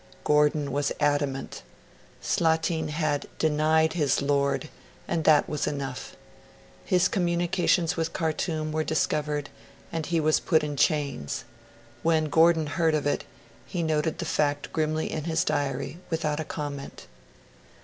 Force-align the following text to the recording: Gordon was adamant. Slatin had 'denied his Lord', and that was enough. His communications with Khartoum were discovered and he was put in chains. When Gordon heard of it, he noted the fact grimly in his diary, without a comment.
Gordon 0.23 0.71
was 0.71 0.91
adamant. 0.99 1.61
Slatin 2.21 2.87
had 2.87 3.27
'denied 3.37 3.93
his 3.93 4.19
Lord', 4.19 4.67
and 5.07 5.25
that 5.25 5.47
was 5.47 5.67
enough. 5.67 6.15
His 6.83 7.07
communications 7.07 7.95
with 7.95 8.11
Khartoum 8.11 8.71
were 8.71 8.83
discovered 8.83 9.51
and 9.91 10.07
he 10.07 10.19
was 10.19 10.39
put 10.39 10.63
in 10.63 10.75
chains. 10.75 11.43
When 12.01 12.29
Gordon 12.31 12.65
heard 12.65 12.95
of 12.95 13.05
it, 13.05 13.25
he 13.67 13.83
noted 13.83 14.17
the 14.17 14.25
fact 14.25 14.73
grimly 14.73 15.11
in 15.11 15.25
his 15.25 15.43
diary, 15.43 15.99
without 16.09 16.39
a 16.39 16.45
comment. 16.45 17.05